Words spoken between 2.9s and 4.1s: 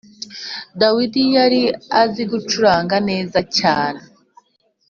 neza cyane.